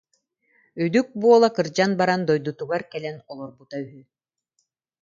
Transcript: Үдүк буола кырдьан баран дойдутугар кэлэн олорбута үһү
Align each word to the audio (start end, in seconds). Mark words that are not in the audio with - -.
Үдүк 0.85 1.07
буола 1.21 1.49
кырдьан 1.57 1.91
баран 1.99 2.21
дойдутугар 2.29 2.83
кэлэн 2.91 3.17
олорбута 3.31 3.75
үһү 3.83 4.01